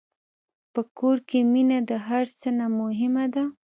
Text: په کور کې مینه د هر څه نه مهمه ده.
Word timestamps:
په 0.73 0.81
کور 0.97 1.17
کې 1.29 1.39
مینه 1.51 1.79
د 1.89 1.91
هر 2.07 2.25
څه 2.39 2.49
نه 2.59 2.65
مهمه 2.79 3.25
ده. 3.33 3.43